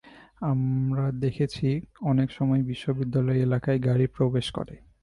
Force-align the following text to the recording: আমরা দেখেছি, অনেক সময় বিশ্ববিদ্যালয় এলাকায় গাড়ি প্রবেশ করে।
আমরা 0.41 1.05
দেখেছি, 1.19 1.67
অনেক 2.01 2.27
সময় 2.31 2.61
বিশ্ববিদ্যালয় 2.61 3.39
এলাকায় 3.39 3.79
গাড়ি 3.79 4.05
প্রবেশ 4.07 4.47
করে। 4.51 4.75